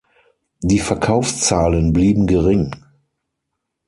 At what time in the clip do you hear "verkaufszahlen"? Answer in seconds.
0.79-1.93